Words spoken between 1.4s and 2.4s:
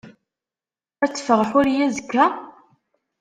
Ḥuriya azekka?